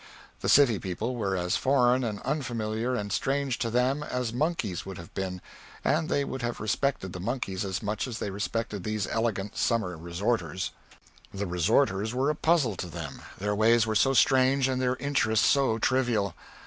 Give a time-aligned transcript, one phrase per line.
[0.39, 4.97] The city people were as foreign and unfamiliar and strange to them as monkeys would
[4.97, 5.41] have been,
[5.83, 9.95] and they would have respected the monkeys as much as they respected these elegant summer
[9.95, 10.71] resorters.
[11.31, 15.45] The resorters were a puzzle to them, their ways were so strange and their interests
[15.45, 16.33] so trivial.